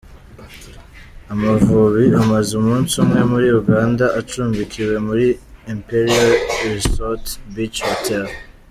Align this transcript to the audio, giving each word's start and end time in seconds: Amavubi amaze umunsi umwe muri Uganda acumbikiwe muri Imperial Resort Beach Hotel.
Amavubi 1.33 2.05
amaze 2.21 2.51
umunsi 2.61 2.93
umwe 3.03 3.21
muri 3.31 3.47
Uganda 3.61 4.05
acumbikiwe 4.19 4.95
muri 5.07 5.27
Imperial 5.73 6.29
Resort 6.71 7.25
Beach 7.55 7.79
Hotel. 7.89 8.25